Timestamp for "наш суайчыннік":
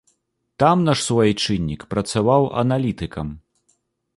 0.87-1.81